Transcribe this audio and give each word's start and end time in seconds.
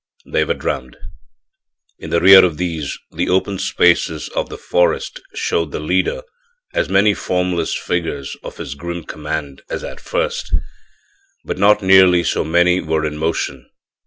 They 0.25 0.43
were 0.45 0.55
drowned. 0.55 0.97
In 1.99 2.09
rear 2.09 2.43
of 2.43 2.57
these, 2.57 2.97
the 3.11 3.29
open 3.29 3.59
spaces 3.59 4.29
of 4.29 4.49
the 4.49 4.57
forest 4.57 5.19
showed 5.35 5.71
the 5.71 5.79
leader 5.79 6.23
as 6.73 6.89
many 6.89 7.13
formless 7.13 7.75
figures 7.75 8.35
of 8.41 8.57
his 8.57 8.73
grim 8.73 9.03
command 9.03 9.61
as 9.69 9.83
at 9.83 10.01
first; 10.01 10.55
but 11.45 11.59
not 11.59 11.83
nearly 11.83 12.23
so 12.23 12.43
many 12.43 12.81
were 12.81 13.05
in 13.05 13.15
motion. 13.15 13.69